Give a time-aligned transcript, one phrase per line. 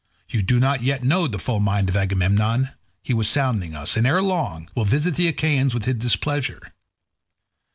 [0.29, 2.71] You do not yet know the full mind of Agamemnon;
[3.03, 6.73] he was sounding us, and ere long will visit the Achaeans with his displeasure.